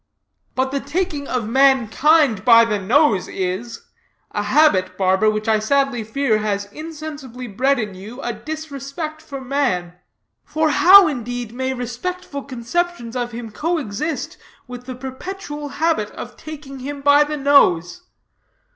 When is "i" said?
5.47-5.59